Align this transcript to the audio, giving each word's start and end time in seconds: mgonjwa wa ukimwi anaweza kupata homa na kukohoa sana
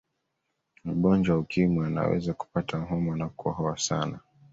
mgonjwa 0.85 1.35
wa 1.35 1.41
ukimwi 1.41 1.85
anaweza 1.87 2.33
kupata 2.33 2.77
homa 2.77 3.15
na 3.15 3.29
kukohoa 3.29 3.77
sana 3.77 4.19